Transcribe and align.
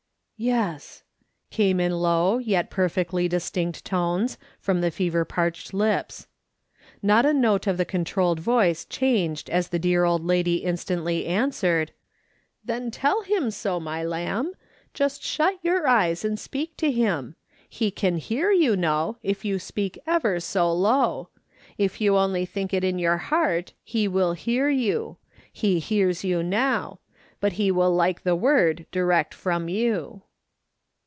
"Yes," 0.51 1.03
came 1.51 1.79
in 1.79 1.91
low, 1.91 2.39
yet 2.39 2.71
perfectly 2.71 3.27
distinct 3.27 3.85
tones, 3.85 4.39
from 4.59 4.81
the 4.81 4.89
fever 4.89 5.23
parched 5.23 5.71
lips. 5.71 6.25
Not 7.03 7.27
a 7.27 7.31
note 7.33 7.67
of 7.67 7.77
the 7.77 7.85
controlled 7.85 8.39
voice 8.39 8.83
changed 8.83 9.51
as 9.51 9.67
the 9.67 9.77
dear 9.77 10.03
old 10.03 10.25
lady 10.25 10.55
instantly 10.63 11.27
answered:" 11.27 11.91
Then 12.65 12.89
tell 12.89 13.21
him 13.21 13.51
so, 13.51 13.79
my 13.79 14.03
lamb; 14.03 14.53
just 14.95 15.21
shut 15.21 15.59
your 15.61 15.87
eyes 15.87 16.25
and 16.25 16.39
speak 16.39 16.75
to 16.77 16.89
him; 16.91 17.35
he 17.69 17.91
can 17.91 18.17
hear, 18.17 18.51
you 18.51 18.75
know, 18.75 19.19
if 19.21 19.45
you 19.45 19.59
speak 19.59 19.99
ever 20.07 20.39
so 20.39 20.73
low. 20.73 21.29
If 21.77 22.01
you 22.01 22.17
only 22.17 22.47
think 22.47 22.73
it 22.73 22.83
in 22.83 22.97
your 22.97 23.17
heart 23.17 23.73
he 23.83 24.07
will 24.07 24.33
hear 24.33 24.69
you; 24.69 25.17
he 25.53 25.77
hears 25.77 26.23
you 26.23 26.41
now; 26.41 26.97
but 27.39 27.53
iie 27.59 27.69
will 27.71 27.93
like 27.93 28.23
the 28.23 28.35
word 28.35 28.87
direct 28.91 29.35
from 29.35 29.69
you." 29.69 30.23